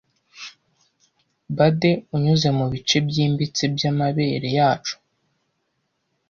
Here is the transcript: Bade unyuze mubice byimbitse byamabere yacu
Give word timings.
Bade 1.55 1.91
unyuze 2.15 2.49
mubice 2.57 2.97
byimbitse 3.07 3.63
byamabere 3.75 4.49
yacu 4.57 4.95